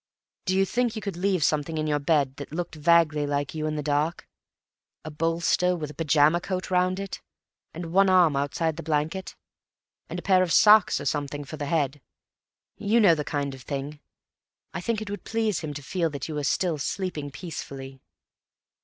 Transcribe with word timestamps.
Do 0.45 0.57
you 0.57 0.65
think 0.65 0.95
you 0.95 1.01
could 1.03 1.15
leave 1.15 1.43
something 1.43 1.77
in 1.77 1.85
your 1.85 1.99
bed 1.99 2.37
that 2.37 2.51
looked 2.51 2.73
vaguely 2.73 3.27
like 3.27 3.53
you 3.53 3.67
in 3.67 3.75
the 3.75 3.83
dark? 3.83 4.27
A 5.05 5.11
bolster 5.11 5.75
with 5.75 5.91
a 5.91 5.93
pyjama 5.93 6.41
coat 6.41 6.71
round 6.71 6.99
it, 6.99 7.21
and 7.71 7.93
one 7.93 8.09
arm 8.09 8.35
outside 8.35 8.77
the 8.77 8.81
blanket, 8.81 9.35
and 10.09 10.17
a 10.17 10.23
pair 10.23 10.41
of 10.41 10.51
socks 10.51 10.99
or 10.99 11.05
something 11.05 11.43
for 11.45 11.57
the 11.57 11.67
head. 11.67 12.01
You 12.77 12.99
know 12.99 13.13
the 13.13 13.23
kind 13.23 13.53
of 13.53 13.61
thing. 13.61 13.99
I 14.73 14.81
think 14.81 15.03
it 15.03 15.09
would 15.11 15.23
please 15.23 15.59
him 15.59 15.71
to 15.75 15.83
feel 15.83 16.09
that 16.09 16.27
you 16.27 16.33
were 16.33 16.45
still 16.45 16.79
sleeping 16.79 17.29
peacefully." 17.29 18.01